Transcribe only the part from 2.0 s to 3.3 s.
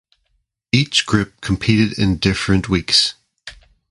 different weeks.